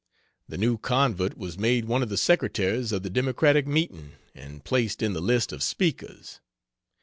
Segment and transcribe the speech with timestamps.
[0.49, 5.03] The new convert was made one of the secretaries of the democratic meeting, and placed
[5.03, 6.39] in the list of speakers.